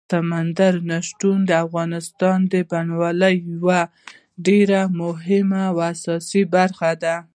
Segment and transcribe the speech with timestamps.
[0.09, 3.81] سمندر نه شتون د افغانستان د بڼوالۍ یوه
[4.45, 7.15] ډېره مهمه او اساسي برخه ده.